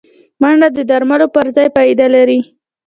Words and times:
منډه 0.41 0.67
د 0.77 0.79
درملو 0.89 1.27
پر 1.35 1.45
ځای 1.55 1.67
فایده 1.75 2.07
لري 2.15 2.39